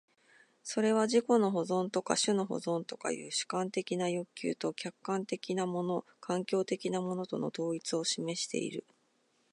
[0.63, 8.83] それは自己の保存とか種の保存とかという主観的な欲求と客観的なもの環境的なものとの統一を示している。